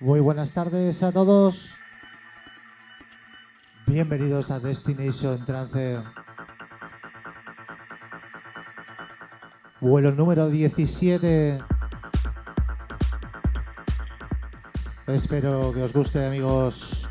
Muy 0.00 0.20
buenas 0.20 0.52
tardes 0.52 1.02
a 1.02 1.10
todos. 1.10 1.74
Bienvenidos 3.84 4.48
a 4.52 4.60
Destination 4.60 5.44
Trance. 5.44 5.98
Vuelo 9.80 10.12
número 10.12 10.50
17. 10.50 11.58
Espero 15.08 15.72
que 15.72 15.82
os 15.82 15.92
guste 15.92 16.24
amigos. 16.24 17.07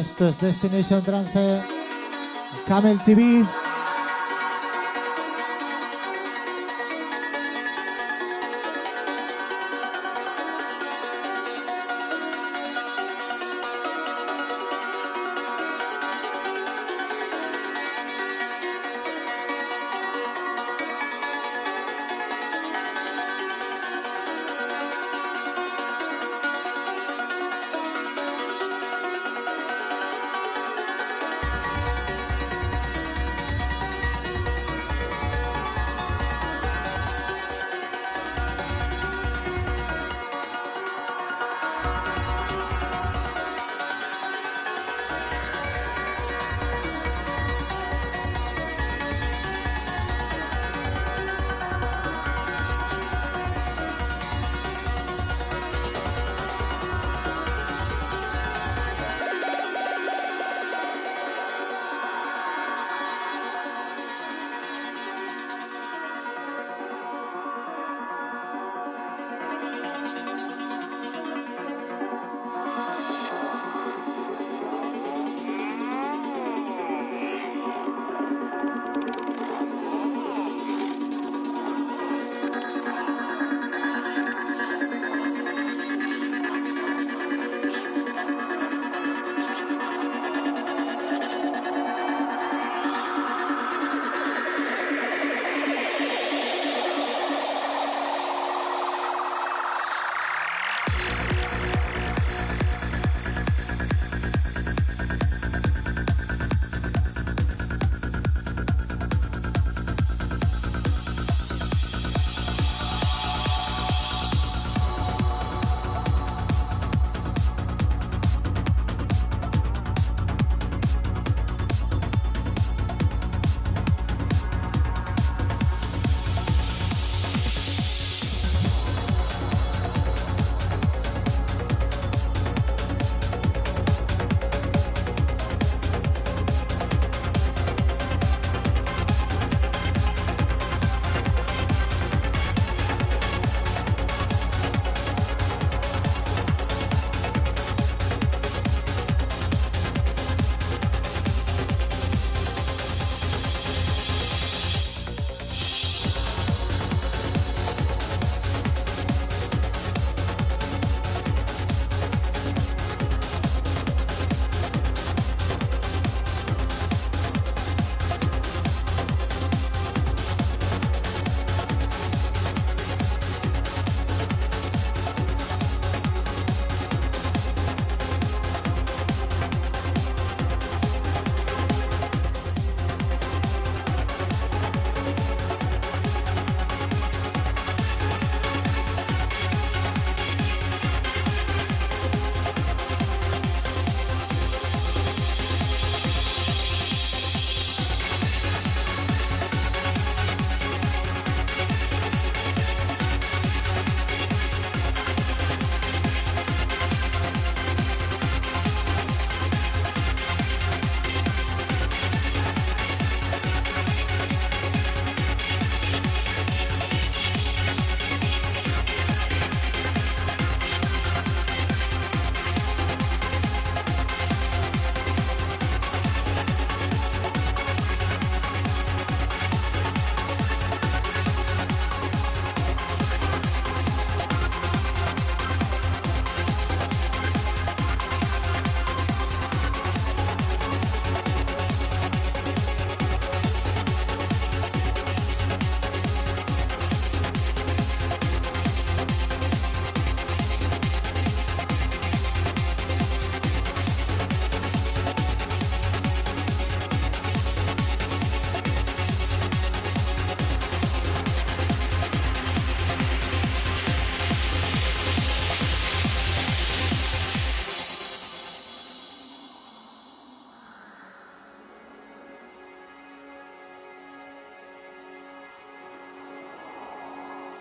Esto 0.00 0.28
es 0.28 0.40
Destination 0.40 1.02
Trance, 1.02 1.60
Camel 2.66 2.98
TV. 3.04 3.44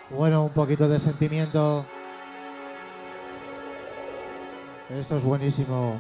Bueno, 0.10 0.44
un 0.44 0.50
poquito 0.50 0.90
de 0.90 1.00
sentimiento. 1.00 1.86
Esto 4.90 5.18
es 5.18 5.24
buenísimo. 5.24 6.00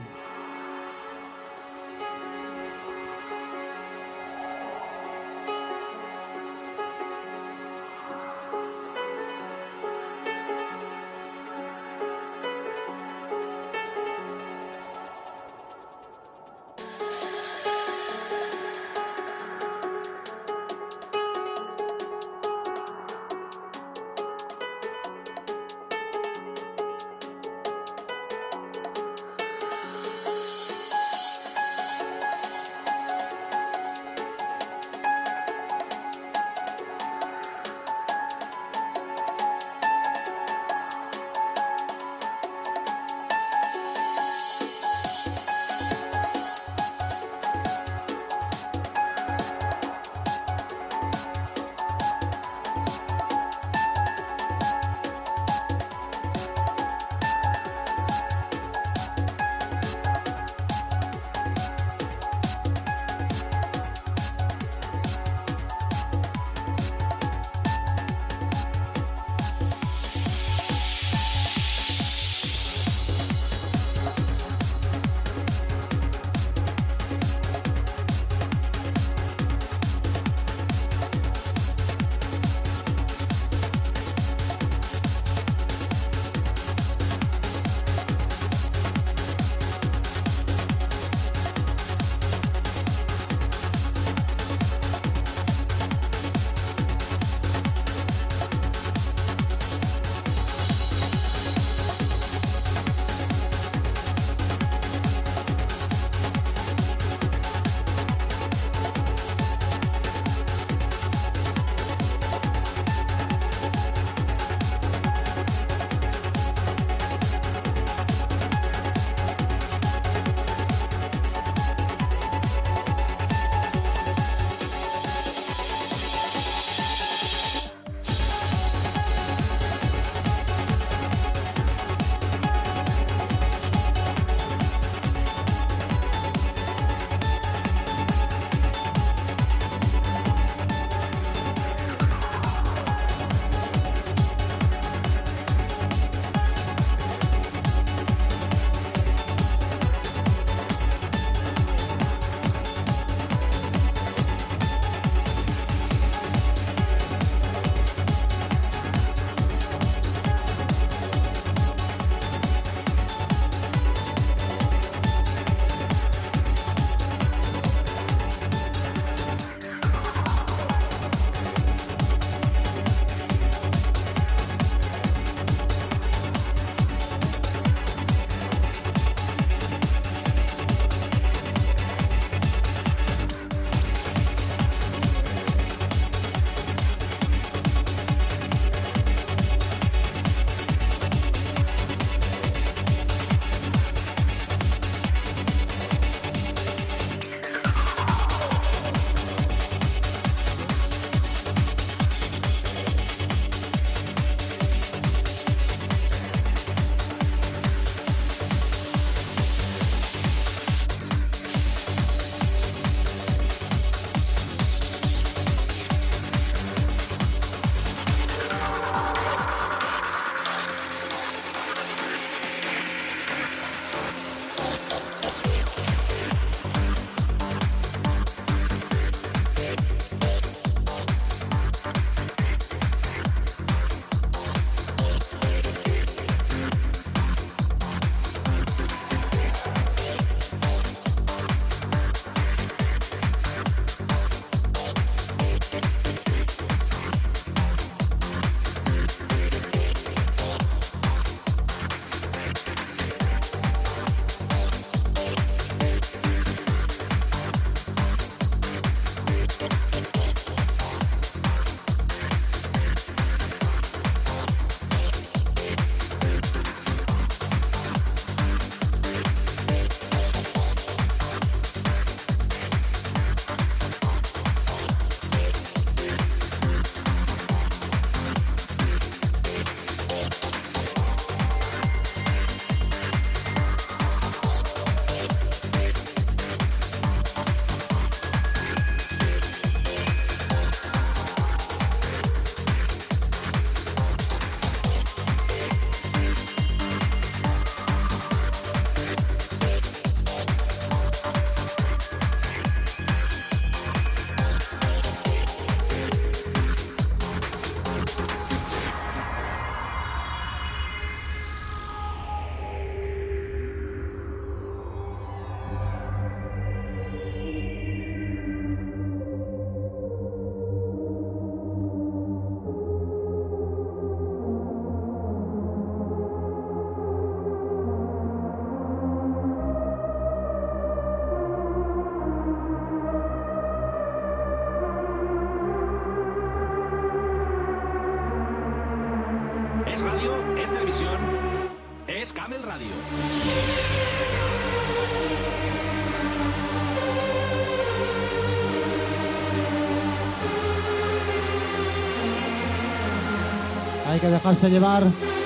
Dejarse 354.39 354.69
llevar. 354.69 355.38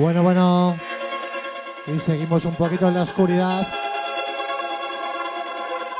Bueno, 0.00 0.22
bueno. 0.22 0.78
Y 1.86 1.98
seguimos 1.98 2.46
un 2.46 2.54
poquito 2.54 2.88
en 2.88 2.94
la 2.94 3.02
oscuridad. 3.02 3.68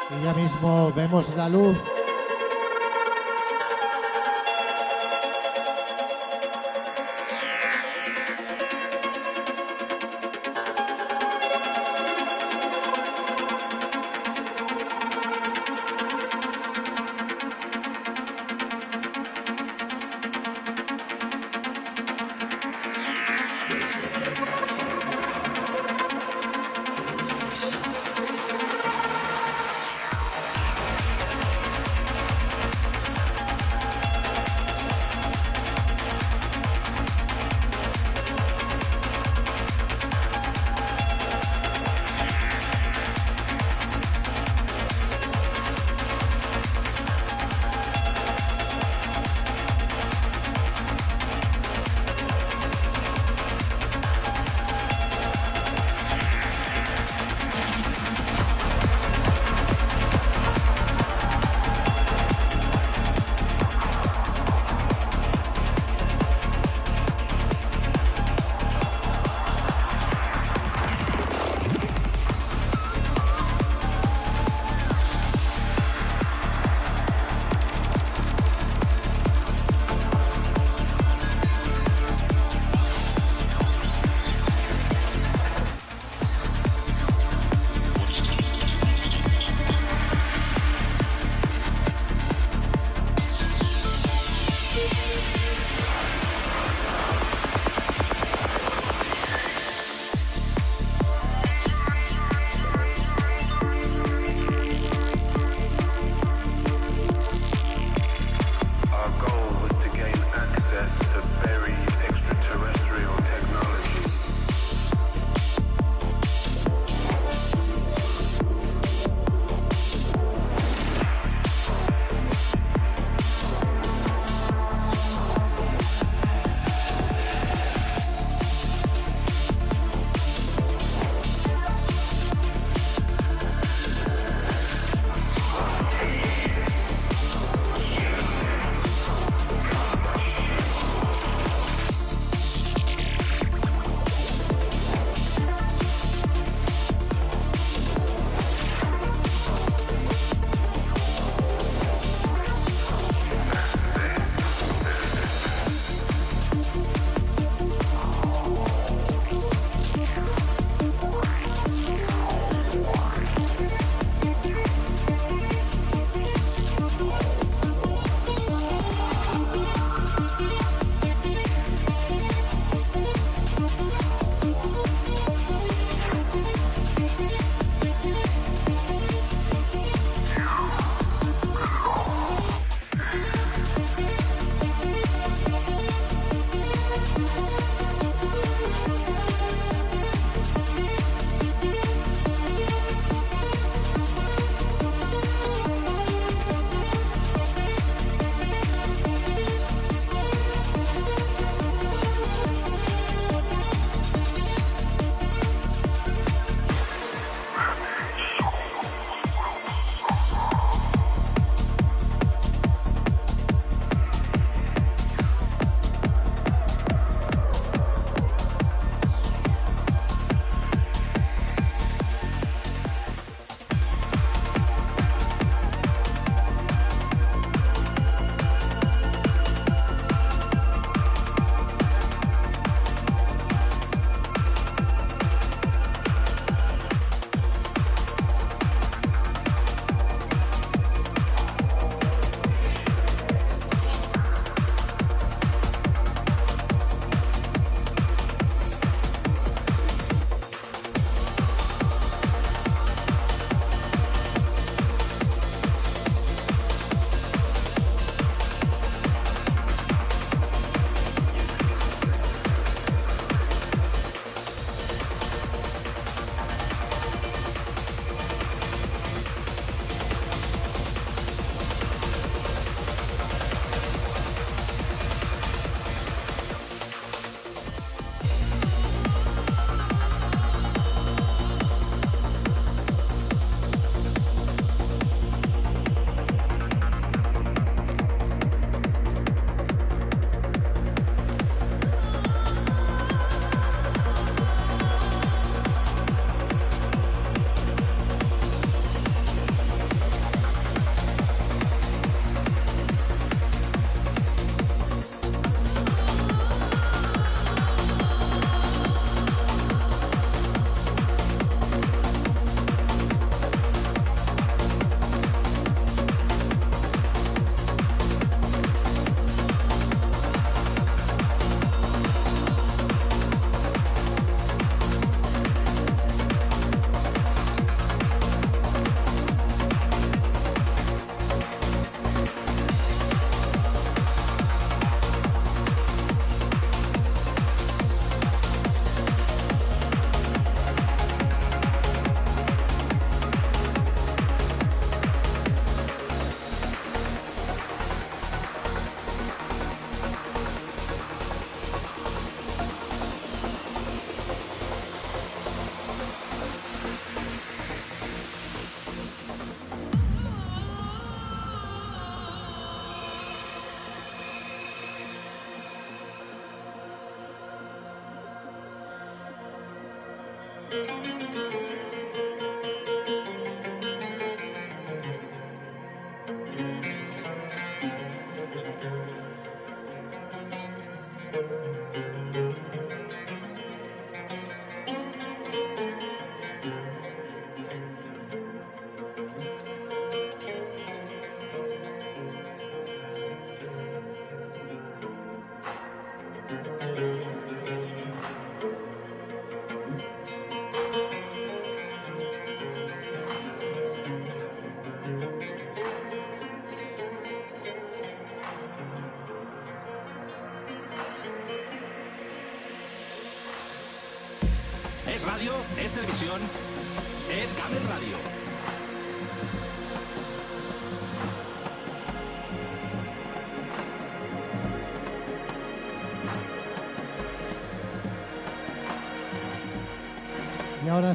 Y 0.09 0.25
ya 0.25 0.33
mismo 0.33 0.91
vemos 0.97 1.29
la 1.37 1.51
luz. 1.51 1.77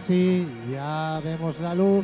Sí, 0.05 0.47
ya 0.71 1.21
vemos 1.23 1.59
la 1.59 1.73
luz. 1.73 1.94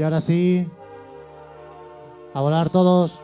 Y 0.00 0.02
ahora 0.02 0.22
sí, 0.22 0.66
a 2.32 2.40
volar 2.40 2.70
todos. 2.70 3.20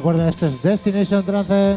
Recuerda, 0.00 0.30
este 0.30 0.46
es 0.46 0.62
Destination 0.62 1.22
Trance. 1.22 1.76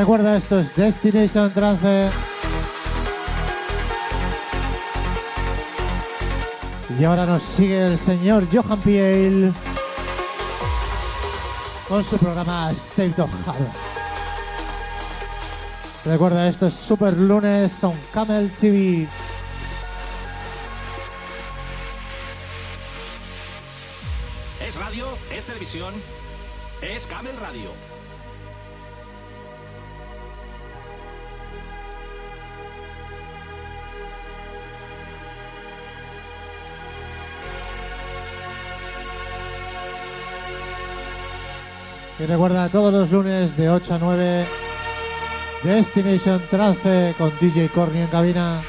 Recuerda, 0.00 0.38
esto 0.38 0.58
es 0.58 0.74
Destination 0.74 1.52
Trance. 1.52 2.08
Y 6.98 7.04
ahora 7.04 7.26
nos 7.26 7.42
sigue 7.42 7.86
el 7.86 7.98
señor 7.98 8.46
Johan 8.50 8.80
Piel 8.80 9.52
con 11.86 12.02
su 12.02 12.16
programa 12.16 12.70
State 12.70 13.20
of 13.20 13.30
House. 13.44 13.58
Recuerda, 16.06 16.48
esto 16.48 16.68
es 16.68 16.74
Super 16.74 17.14
Lunes 17.14 17.84
on 17.84 18.00
Camel 18.10 18.50
TV. 18.58 19.06
Es 24.66 24.76
radio, 24.76 25.08
es 25.30 25.44
televisión, 25.44 25.92
es 26.80 27.06
Camel 27.06 27.36
Radio. 27.38 27.99
Y 42.20 42.26
recuerda 42.26 42.68
todos 42.68 42.92
los 42.92 43.10
lunes 43.10 43.56
de 43.56 43.70
8 43.70 43.94
a 43.94 43.98
9 43.98 44.44
Destination 45.62 46.42
Trance 46.50 47.14
con 47.16 47.32
DJ 47.40 47.70
Corny 47.70 48.00
en 48.00 48.06
cabina. 48.08 48.60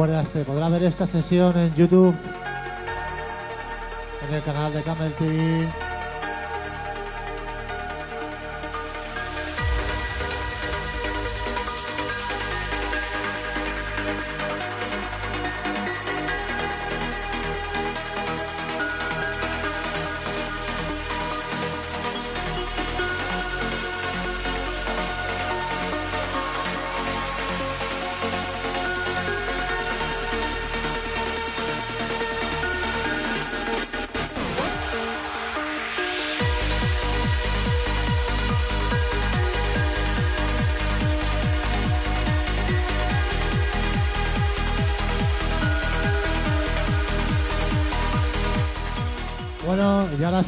Recuerda, 0.00 0.22
este, 0.22 0.44
podrá 0.46 0.70
ver 0.70 0.84
esta 0.84 1.06
sesión 1.06 1.58
en 1.58 1.74
YouTube, 1.74 2.14
en 4.26 4.34
el 4.34 4.42
canal 4.42 4.72
de 4.72 4.82
Camel 4.82 5.12
TV. 5.12 5.89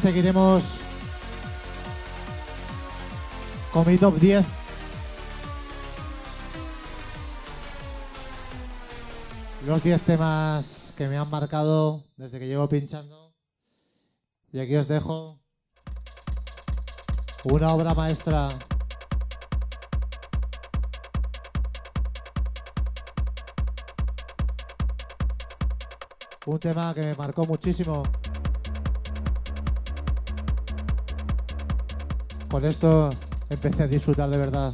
Seguiremos 0.03 0.61
con 3.71 3.87
mi 3.87 3.97
top 3.97 4.15
10. 4.19 4.45
Los 9.65 9.81
10 9.81 10.01
temas 10.01 10.93
que 10.97 11.07
me 11.07 11.17
han 11.17 11.29
marcado 11.29 12.03
desde 12.17 12.37
que 12.37 12.47
llevo 12.47 12.67
pinchando. 12.67 13.33
Y 14.51 14.59
aquí 14.59 14.75
os 14.75 14.89
dejo 14.89 15.39
una 17.45 17.73
obra 17.73 17.93
maestra. 17.93 18.59
Un 26.45 26.59
tema 26.59 26.93
que 26.93 27.03
me 27.03 27.15
marcó 27.15 27.45
muchísimo. 27.45 28.03
Con 32.53 32.65
esto 32.65 33.09
empecé 33.49 33.81
a 33.81 33.87
disfrutar 33.87 34.29
de 34.29 34.37
verdad. 34.37 34.73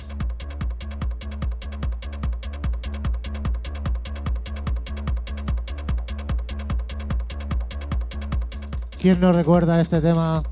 ¿Quién 9.00 9.22
no 9.22 9.32
recuerda 9.32 9.80
este 9.80 10.02
tema? 10.02 10.44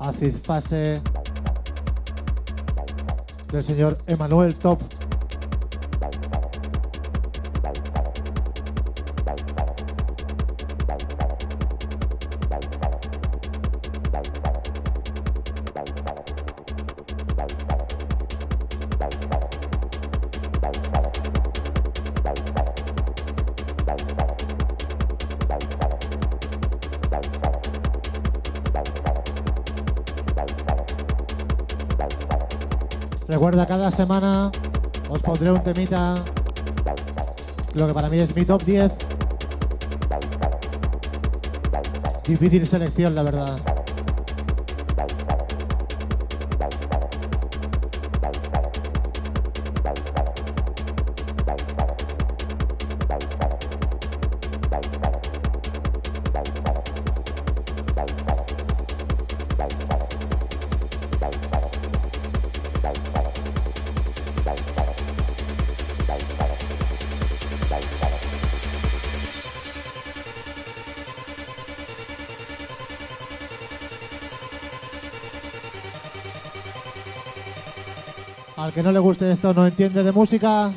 Acid 0.00 0.34
Fase 0.42 1.00
del 3.52 3.62
señor 3.62 3.98
Emanuel 4.08 4.56
Top. 4.56 4.80
Os 35.12 35.20
pondré 35.20 35.52
un 35.52 35.62
temita, 35.62 36.14
lo 37.74 37.86
que 37.86 37.92
para 37.92 38.08
mí 38.08 38.18
es 38.18 38.34
mi 38.34 38.46
top 38.46 38.62
10. 38.64 38.92
Difícil 42.24 42.66
selección, 42.66 43.14
la 43.14 43.22
verdad. 43.22 43.71
Que 78.74 78.82
no 78.82 78.90
le 78.90 78.98
guste 78.98 79.30
esto, 79.30 79.52
no 79.52 79.66
entiende 79.66 80.02
de 80.02 80.12
música. 80.12 80.72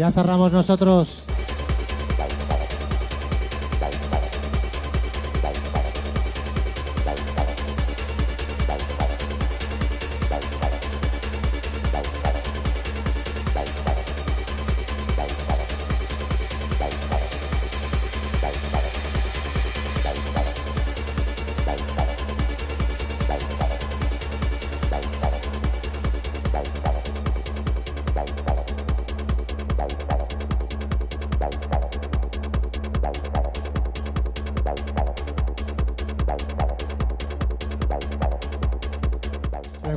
Ya 0.00 0.10
cerramos 0.10 0.50
nosotros. 0.50 1.29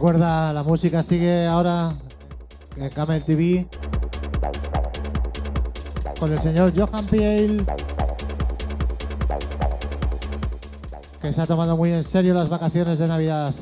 Recuerda, 0.04 0.52
la 0.52 0.64
música 0.64 1.02
sigue 1.02 1.48
ahora 1.48 1.96
en 2.76 2.90
Camel 2.90 3.24
TV 3.24 3.66
con 6.20 6.34
el 6.34 6.42
señor 6.42 6.74
Johan 6.76 7.08
Piel 7.08 7.66
que 11.22 11.32
se 11.32 11.42
ha 11.42 11.48
tomado 11.48 11.78
muy 11.78 11.94
en 11.94 12.04
serio 12.04 12.34
las 12.34 12.50
vacaciones 12.50 13.00
de 13.00 13.08
Navidad. 13.08 13.56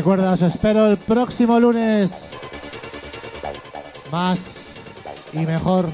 Recuerda, 0.00 0.32
os 0.32 0.40
espero 0.40 0.86
el 0.86 0.96
próximo 0.96 1.60
lunes. 1.60 2.26
Más 4.10 4.56
y 5.34 5.40
mejor. 5.40 5.90